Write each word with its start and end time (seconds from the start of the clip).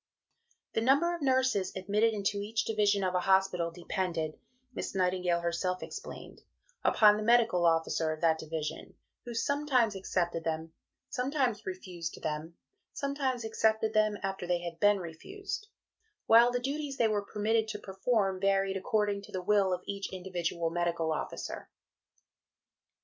""The 0.73 0.81
number 0.81 1.13
of 1.13 1.21
nurses 1.21 1.71
admitted 1.75 2.11
into 2.11 2.41
each 2.41 2.65
division 2.65 3.03
of 3.03 3.13
a 3.13 3.19
hospital 3.19 3.69
depended," 3.69 4.39
Miss 4.73 4.95
Nightingale 4.95 5.41
herself 5.41 5.83
explained, 5.83 6.41
"upon 6.83 7.17
the 7.17 7.21
medical 7.23 7.67
officer 7.67 8.11
of 8.11 8.19
that 8.21 8.39
division, 8.39 8.95
who 9.25 9.35
sometimes 9.35 9.95
accepted 9.95 10.43
them, 10.43 10.73
sometimes 11.11 11.67
refused 11.67 12.19
them, 12.23 12.55
sometimes 12.93 13.45
accepted 13.45 13.93
them 13.93 14.17
after 14.23 14.47
they 14.47 14.61
had 14.61 14.79
been 14.79 14.97
refused; 14.97 15.67
while 16.25 16.51
the 16.51 16.57
duties 16.59 16.97
they 16.97 17.07
were 17.07 17.21
permitted 17.21 17.67
to 17.67 17.77
perform 17.77 18.39
varied 18.39 18.77
according 18.77 19.21
to 19.21 19.31
the 19.31 19.43
will 19.43 19.71
of 19.71 19.83
each 19.85 20.11
individual 20.11 20.71
medical 20.71 21.11
officer." 21.13 21.69